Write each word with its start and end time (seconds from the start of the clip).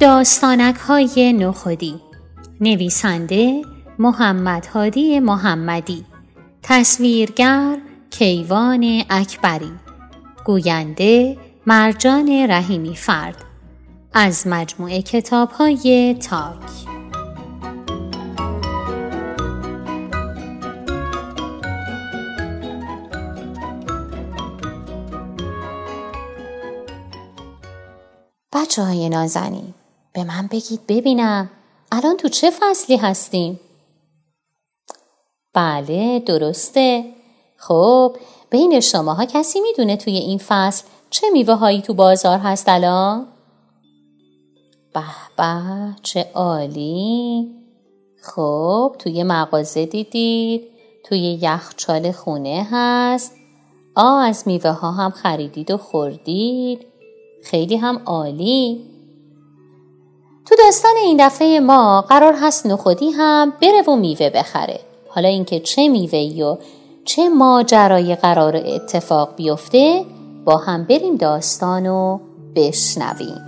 داستانک 0.00 0.76
های 0.76 1.32
نخودی. 1.32 1.94
نویسنده 2.60 3.62
محمد 3.98 4.66
هادی 4.66 5.20
محمدی. 5.20 6.04
تصویرگر 6.62 7.76
کیوان 8.10 9.02
اکبری. 9.10 9.72
گوینده 10.44 11.36
مرجان 11.66 12.46
رحیمی 12.50 12.96
فرد. 12.96 13.44
از 14.12 14.46
مجموعه 14.46 15.02
کتاب 15.02 15.50
های 15.50 16.14
تاک. 16.14 16.97
بچه 28.62 28.82
های 28.82 29.08
نازنین 29.08 29.74
به 30.12 30.24
من 30.24 30.46
بگید 30.46 30.80
ببینم 30.88 31.50
الان 31.92 32.16
تو 32.16 32.28
چه 32.28 32.50
فصلی 32.50 32.96
هستیم؟ 32.96 33.60
بله 35.54 36.18
درسته 36.18 37.04
خب 37.56 38.16
بین 38.50 38.80
شماها 38.80 39.24
کسی 39.24 39.60
می‌دونه 39.60 39.96
توی 39.96 40.16
این 40.16 40.38
فصل 40.38 40.84
چه 41.10 41.30
میوه 41.30 41.54
هایی 41.54 41.82
تو 41.82 41.94
بازار 41.94 42.38
هست 42.38 42.68
الان؟ 42.68 43.26
به 44.94 45.02
به 45.36 45.62
چه 46.02 46.30
عالی 46.34 47.48
خب 48.22 48.96
توی 48.98 49.22
مغازه 49.22 49.86
دیدید 49.86 50.62
توی 51.04 51.38
یخچال 51.42 52.12
خونه 52.12 52.66
هست 52.70 53.32
آ 53.96 54.18
از 54.18 54.42
میوه 54.46 54.70
ها 54.70 54.92
هم 54.92 55.10
خریدید 55.10 55.70
و 55.70 55.76
خوردید 55.76 56.86
خیلی 57.50 57.76
هم 57.76 58.00
عالی. 58.06 58.80
تو 60.46 60.54
داستان 60.64 60.92
این 60.96 61.26
دفعه 61.26 61.60
ما 61.60 62.00
قرار 62.00 62.34
هست 62.40 62.66
نخودی 62.66 63.10
هم 63.10 63.52
بره 63.62 63.82
و 63.82 63.96
میوه 63.96 64.30
بخره. 64.30 64.80
حالا 65.08 65.28
اینکه 65.28 65.60
چه 65.60 65.88
میوه 65.88 66.44
و 66.44 66.56
چه 67.04 67.28
ماجرای 67.28 68.14
قرار 68.14 68.56
اتفاق 68.56 69.36
بیفته 69.36 70.04
با 70.44 70.56
هم 70.56 70.84
بریم 70.84 71.16
داستانو 71.16 72.18
بشنویم. 72.56 73.47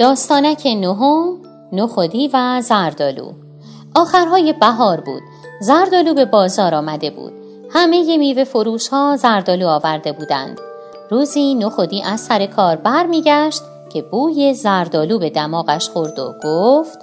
داستانک 0.00 0.66
نهم 0.66 1.38
نخودی 1.72 2.30
و 2.32 2.60
زردالو. 2.60 3.32
آخرهای 3.94 4.52
بهار 4.52 5.00
بود. 5.00 5.22
زردالو 5.60 6.14
به 6.14 6.24
بازار 6.24 6.74
آمده 6.74 7.10
بود. 7.10 7.32
همه 7.70 8.16
میوه 8.16 8.44
فروش 8.44 8.88
ها 8.88 9.16
زردالو 9.16 9.68
آورده 9.68 10.12
بودند. 10.12 10.60
روزی 11.10 11.54
نخودی 11.54 12.02
از 12.02 12.20
سر 12.20 12.46
کار 12.46 12.76
برمیگشت 12.76 13.62
که 13.92 14.02
بوی 14.02 14.54
زردالو 14.54 15.18
به 15.18 15.30
دماغش 15.30 15.88
خورد 15.88 16.18
و 16.18 16.34
گفت 16.44 16.98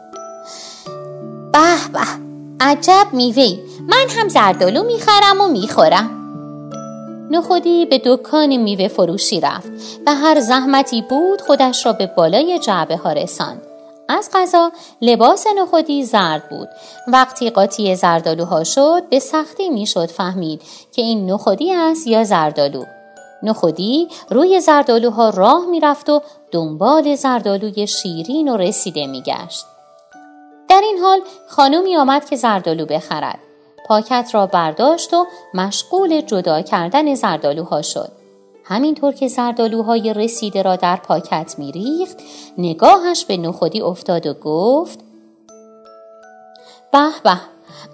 به 1.53 1.91
به 1.93 1.99
عجب 2.59 3.07
میوه 3.13 3.57
من 3.87 4.05
هم 4.09 4.29
زردالو 4.29 4.83
می‌خرم 4.83 5.41
و 5.41 5.47
می‌خورم. 5.47 6.26
نخودی 7.31 7.85
به 7.85 8.01
دکان 8.05 8.57
میوه 8.57 8.87
فروشی 8.87 9.39
رفت 9.39 9.71
و 10.05 10.15
هر 10.15 10.39
زحمتی 10.39 11.01
بود 11.01 11.41
خودش 11.41 11.85
را 11.85 11.93
به 11.93 12.07
بالای 12.07 12.59
جعبه 12.59 12.97
ها 12.97 13.11
رساند. 13.11 13.61
از 14.09 14.29
غذا 14.33 14.71
لباس 15.01 15.45
نخودی 15.57 16.03
زرد 16.03 16.49
بود. 16.49 16.69
وقتی 17.07 17.49
قاطی 17.49 17.95
زردالوها 17.95 18.63
شد 18.63 19.03
به 19.09 19.19
سختی 19.19 19.69
می‌شد 19.69 20.05
فهمید 20.05 20.61
که 20.91 21.01
این 21.01 21.31
نخودی 21.31 21.73
است 21.73 22.07
یا 22.07 22.23
زردالو. 22.23 22.83
نخودی 23.43 24.07
روی 24.29 24.59
زردالوها 24.59 25.29
راه 25.29 25.65
می‌رفت 25.65 26.09
و 26.09 26.21
دنبال 26.51 27.15
زردالوی 27.15 27.87
شیرین 27.87 28.49
و 28.49 28.57
رسیده 28.57 29.07
میگشت. 29.07 29.65
در 30.69 30.81
این 30.83 30.97
حال 30.97 31.19
خانومی 31.47 31.97
آمد 31.97 32.29
که 32.29 32.35
زردالو 32.35 32.85
بخرد. 32.85 33.39
پاکت 33.87 34.29
را 34.33 34.47
برداشت 34.47 35.13
و 35.13 35.25
مشغول 35.53 36.21
جدا 36.21 36.61
کردن 36.61 37.15
زردالوها 37.15 37.81
شد. 37.81 38.11
همینطور 38.63 39.13
که 39.13 39.27
زردالوهای 39.27 40.13
رسیده 40.13 40.61
را 40.61 40.75
در 40.75 40.95
پاکت 40.95 41.55
میریخت 41.57 42.17
نگاهش 42.57 43.25
به 43.25 43.37
نخودی 43.37 43.81
افتاد 43.81 44.27
و 44.27 44.33
گفت 44.33 44.99
به 46.91 47.09
به 47.23 47.37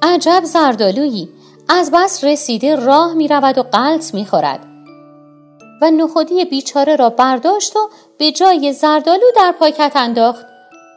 عجب 0.02 0.42
زردالویی! 0.44 1.30
از 1.70 1.92
بس 1.92 2.24
رسیده 2.24 2.76
راه 2.76 3.14
می 3.14 3.28
رود 3.28 3.58
و 3.58 3.64
قلط 3.64 4.14
می 4.14 4.26
خورد. 4.26 4.66
و 5.82 5.92
نخودی 5.92 6.46
بیچاره 6.46 6.96
را 6.96 7.10
برداشت 7.10 7.76
و 7.76 7.80
به 8.18 8.32
جای 8.32 8.74
زردالو 8.74 9.26
در 9.36 9.54
پاکت 9.60 9.92
انداخت. 9.96 10.46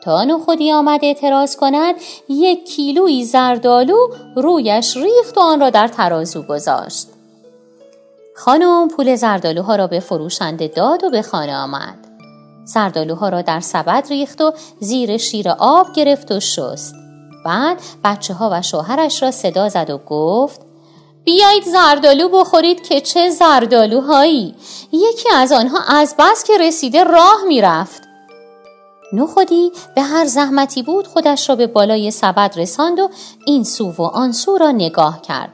تا 0.06 0.24
نخودی 0.24 0.72
آمد 0.72 1.00
اعتراض 1.02 1.56
کند 1.56 1.94
یک 2.28 2.64
کیلویی 2.64 3.24
زردالو 3.24 3.96
رویش 4.36 4.96
ریخت 4.96 5.38
و 5.38 5.40
آن 5.40 5.60
را 5.60 5.70
در 5.70 5.88
ترازو 5.88 6.42
گذاشت 6.42 7.08
خانم 8.34 8.88
پول 8.88 9.16
زردالوها 9.16 9.76
را 9.76 9.86
به 9.86 10.00
فروشنده 10.00 10.68
داد 10.68 11.04
و 11.04 11.10
به 11.10 11.22
خانه 11.22 11.56
آمد. 11.56 11.98
زردالوها 12.64 13.28
را 13.28 13.42
در 13.42 13.60
سبد 13.60 14.06
ریخت 14.10 14.40
و 14.40 14.52
زیر 14.80 15.16
شیر 15.16 15.48
آب 15.48 15.92
گرفت 15.92 16.32
و 16.32 16.40
شست. 16.40 16.94
بعد 17.44 17.78
بچه 18.04 18.34
ها 18.34 18.50
و 18.52 18.62
شوهرش 18.62 19.22
را 19.22 19.30
صدا 19.30 19.68
زد 19.68 19.90
و 19.90 19.98
گفت 19.98 20.60
بیایید 21.24 21.64
زردالو 21.64 22.28
بخورید 22.28 22.88
که 22.88 23.00
چه 23.00 23.30
زردالوهایی 23.30 24.54
یکی 24.92 25.28
از 25.34 25.52
آنها 25.52 25.78
از 25.88 26.14
بس 26.18 26.44
که 26.44 26.52
رسیده 26.60 27.04
راه 27.04 27.44
می‌رفت 27.48 28.05
نخودی 29.16 29.72
به 29.94 30.02
هر 30.02 30.26
زحمتی 30.26 30.82
بود 30.82 31.06
خودش 31.06 31.48
را 31.48 31.56
به 31.56 31.66
بالای 31.66 32.10
سبد 32.10 32.54
رساند 32.56 32.98
و 32.98 33.10
این 33.46 33.64
سو 33.64 33.90
و 33.90 34.02
آن 34.02 34.32
سو 34.32 34.58
را 34.58 34.70
نگاه 34.70 35.22
کرد. 35.22 35.52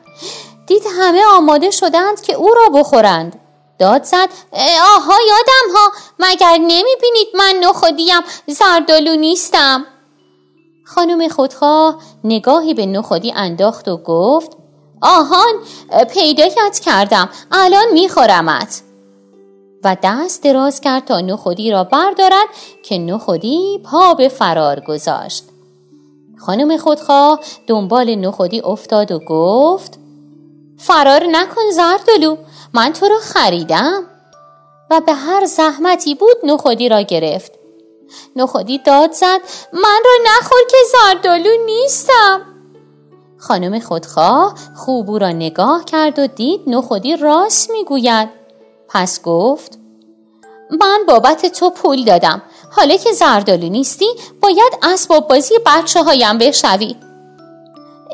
دید 0.66 0.82
همه 1.00 1.24
آماده 1.36 1.70
شدند 1.70 2.20
که 2.20 2.34
او 2.34 2.54
را 2.54 2.80
بخورند. 2.80 3.38
داد 3.78 4.04
زد 4.04 4.28
آها 4.96 5.14
یادم 5.28 5.76
ها 5.76 5.92
مگر 6.18 6.58
نمی 6.58 6.96
بینید 7.00 7.28
من 7.34 7.54
نخودیم؟ 7.68 8.20
زردالو 8.46 9.16
نیستم. 9.16 9.86
خانم 10.84 11.28
خودخواه 11.28 11.98
نگاهی 12.24 12.74
به 12.74 12.86
نخودی 12.86 13.32
انداخت 13.36 13.88
و 13.88 13.96
گفت 13.96 14.56
آهان 15.02 15.54
پیدایت 16.12 16.78
کردم 16.84 17.28
الان 17.52 17.92
میخورمت. 17.92 18.82
و 19.84 19.96
دست 20.02 20.42
دراز 20.42 20.80
کرد 20.80 21.04
تا 21.04 21.20
نخودی 21.20 21.70
را 21.70 21.84
بردارد 21.84 22.48
که 22.82 22.98
نخودی 22.98 23.80
پا 23.84 24.14
به 24.14 24.28
فرار 24.28 24.80
گذاشت. 24.80 25.44
خانم 26.38 26.76
خودخواه 26.76 27.40
دنبال 27.66 28.14
نخودی 28.14 28.60
افتاد 28.60 29.12
و 29.12 29.18
گفت 29.18 29.98
فرار 30.78 31.24
نکن 31.24 31.70
زردالو 31.72 32.36
من 32.74 32.92
تو 32.92 33.06
رو 33.08 33.18
خریدم. 33.22 34.02
و 34.90 35.00
به 35.00 35.12
هر 35.12 35.46
زحمتی 35.46 36.14
بود 36.14 36.36
نخودی 36.44 36.88
را 36.88 37.00
گرفت. 37.00 37.52
نخودی 38.36 38.78
داد 38.78 39.12
زد 39.12 39.40
من 39.72 40.00
را 40.04 40.12
نخور 40.24 40.58
که 40.70 40.76
زردالو 40.92 41.64
نیستم. 41.66 42.40
خانم 43.38 43.80
خودخواه 43.80 44.54
خوبو 44.76 45.18
را 45.18 45.28
نگاه 45.28 45.84
کرد 45.84 46.18
و 46.18 46.26
دید 46.26 46.60
نخودی 46.66 47.16
راست 47.16 47.70
می‌گوید. 47.70 48.41
پس 48.92 49.22
گفت 49.22 49.78
من 50.80 51.04
بابت 51.08 51.46
تو 51.46 51.70
پول 51.70 52.04
دادم. 52.04 52.42
حالا 52.70 52.96
که 52.96 53.12
زردالو 53.12 53.68
نیستی 53.68 54.06
باید 54.42 54.72
اسباب 54.82 55.28
بازی 55.28 55.54
بچه 55.66 56.02
هایم 56.02 56.38
بشوی. 56.38 56.96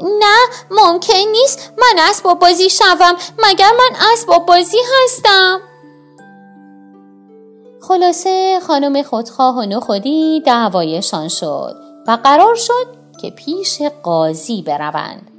نه 0.03 0.37
ممکن 0.70 1.31
نیست. 1.32 1.73
من 1.79 2.03
اسباب 2.11 2.38
بازی 2.38 2.70
شوم 2.70 3.17
مگر 3.38 3.70
من 3.79 3.97
اسباب 4.12 4.47
بازی 4.47 4.79
هستم؟ 5.05 5.61
خلاصه 7.81 8.61
خانم 8.67 9.03
خودخواه 9.03 9.56
و 9.56 9.62
نخودی 9.62 10.43
دعوایشان 10.47 11.29
شد 11.29 11.76
و 12.06 12.19
قرار 12.25 12.55
شد 12.55 12.87
که 13.20 13.31
پیش 13.31 13.82
قاضی 14.03 14.62
بروند. 14.62 15.38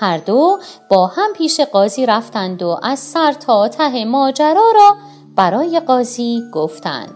هر 0.00 0.18
دو 0.18 0.58
با 0.88 1.06
هم 1.06 1.32
پیش 1.32 1.60
قاضی 1.60 2.06
رفتند 2.06 2.62
و 2.62 2.78
از 2.82 2.98
سر 2.98 3.32
تا 3.32 3.68
ته 3.68 4.04
ماجرا 4.04 4.72
را 4.74 4.96
برای 5.36 5.80
قاضی 5.80 6.42
گفتند. 6.52 7.14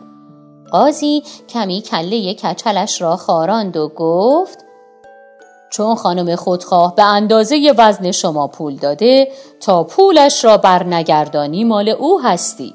قاضی 0.73 1.23
کمی 1.49 1.83
کله 1.83 2.35
کچلش 2.35 3.03
را 3.03 3.17
خاراند 3.17 3.77
و 3.77 3.89
گفت 3.89 4.59
چون 5.71 5.95
خانم 5.95 6.37
خودخواه 6.37 6.95
به 6.95 7.03
اندازه 7.03 7.75
وزن 7.79 8.11
شما 8.11 8.49
پول 8.49 8.77
داده 8.77 9.33
تا 9.61 9.85
پولش 9.85 10.45
را 10.45 10.57
برنگردانی 10.57 11.65
مال 11.65 11.89
او 11.89 12.21
هستی. 12.21 12.75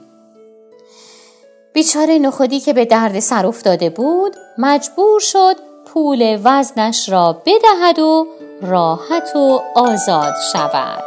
بیچاره 1.73 2.19
نخودی 2.19 2.59
که 2.59 2.73
به 2.73 2.85
درد 2.85 3.19
سر 3.19 3.45
افتاده 3.45 3.89
بود 3.89 4.35
مجبور 4.57 5.19
شد 5.19 5.56
پول 5.85 6.39
وزنش 6.44 7.09
را 7.09 7.41
بدهد 7.45 7.99
و 7.99 8.27
راحت 8.61 9.35
و 9.35 9.61
آزاد 9.75 10.33
شود. 10.53 11.03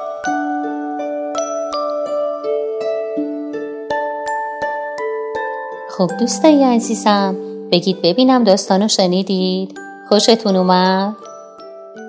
خب 5.90 6.10
دوستای 6.20 6.64
عزیزم 6.64 7.36
بگید 7.72 8.02
ببینم 8.02 8.44
داستانو 8.44 8.88
شنیدید. 8.88 9.78
خوشتون 10.08 10.56
اومد؟ 10.56 11.14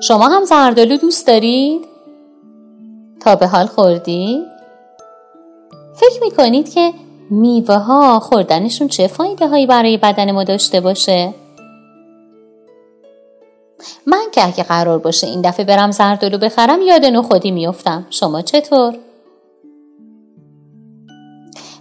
شما 0.04 0.28
هم 0.28 0.46
زردالو 0.46 0.98
دوست 0.98 1.28
دارید؟ 1.28 1.82
تا 3.22 3.36
به 3.36 3.48
حال 3.48 3.66
خوردید؟ 3.66 4.46
فکر 5.96 6.22
می‌کنید 6.22 6.74
که 6.74 6.94
میوه 7.30 7.76
ها 7.76 8.20
خوردنشون 8.20 8.88
چه 8.88 9.08
فایده 9.08 9.48
هایی 9.48 9.68
برای 9.68 9.98
بدن 9.98 10.32
ما 10.32 10.44
داشته 10.44 10.82
باشه؟ 10.82 11.34
من 14.06 14.24
که 14.32 14.48
اگه 14.48 14.64
قرار 14.64 14.98
باشه 14.98 15.28
این 15.28 15.42
دفعه 15.42 15.66
برم 15.66 15.92
زردالو 15.92 16.38
بخرم 16.38 16.82
یاد 16.82 17.06
نو 17.06 17.22
خودی 17.22 17.52
میفتم 17.52 18.06
شما 18.10 18.42
چطور؟ 18.42 18.98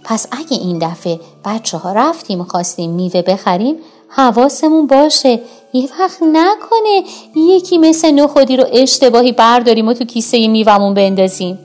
پس 0.03 0.27
اگه 0.31 0.57
این 0.57 0.79
دفعه 0.79 1.19
بچه 1.45 1.77
ها 1.77 1.93
رفتیم 1.93 2.43
خواستیم 2.43 2.91
میوه 2.91 3.21
بخریم 3.21 3.75
حواسمون 4.09 4.87
باشه. 4.87 5.41
یه 5.73 5.89
وقت 5.99 6.23
نکنه 6.23 7.03
یکی 7.35 7.77
مثل 7.77 8.11
نخودی 8.11 8.57
رو 8.57 8.65
اشتباهی 8.71 9.31
برداریم 9.31 9.87
و 9.87 9.93
تو 9.93 10.05
کیسه 10.05 10.47
میوهمون 10.47 10.93
بندازیم. 10.93 11.59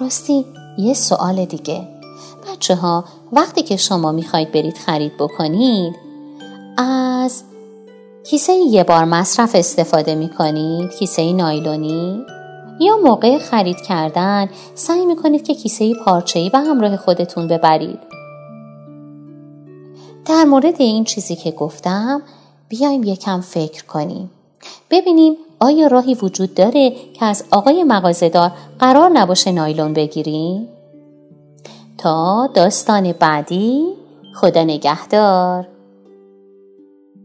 راستی 0.00 0.44
یه 0.78 0.94
سوال 0.94 1.44
دیگه. 1.44 1.88
بچه 2.52 2.74
ها 2.74 3.04
وقتی 3.32 3.62
که 3.62 3.76
شما 3.76 4.12
می‌خواید 4.12 4.52
برید 4.52 4.78
خرید 4.78 5.16
بکنید 5.16 5.94
از 6.78 7.42
کیسه 8.26 8.52
یه 8.52 8.84
بار 8.84 9.04
مصرف 9.04 9.54
استفاده 9.54 10.14
می‌کنید 10.14 10.90
کیسه 10.90 11.32
نایلونی 11.32 12.24
یا 12.80 12.96
موقع 13.04 13.38
خرید 13.38 13.80
کردن 13.80 14.48
سعی 14.74 15.06
می‌کنید 15.06 15.44
که 15.44 15.54
کیسه 15.54 15.94
پارچه‌ای 16.04 16.50
به 16.50 16.58
همراه 16.58 16.96
خودتون 16.96 17.48
ببرید. 17.48 17.98
در 20.26 20.44
مورد 20.44 20.80
این 20.80 21.04
چیزی 21.04 21.36
که 21.36 21.50
گفتم 21.50 22.22
بیایم 22.68 23.04
یکم 23.04 23.40
فکر 23.40 23.84
کنیم. 23.84 24.30
ببینیم 24.90 25.36
آیا 25.60 25.86
راهی 25.86 26.14
وجود 26.14 26.54
داره 26.54 26.90
که 26.90 27.24
از 27.24 27.44
آقای 27.50 27.84
مغازهدار 27.84 28.50
قرار 28.78 29.10
نباشه 29.10 29.52
نایلون 29.52 29.92
بگیریم؟ 29.92 30.68
تا 31.98 32.48
داستان 32.54 33.12
بعدی 33.12 33.84
خدا 34.34 34.64
نگهدار 34.64 35.73